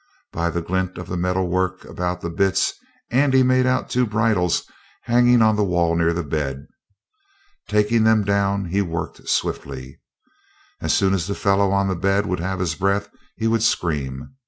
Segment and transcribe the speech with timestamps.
[0.31, 2.73] By the glint of the metal work about the bits
[3.11, 4.63] Andy made out two bridles
[5.03, 6.65] hanging on the wall near the bed.
[7.69, 10.01] Taking them down, he worked swiftly.
[10.81, 14.33] As soon as the fellow on the bed would have his breath he would scream.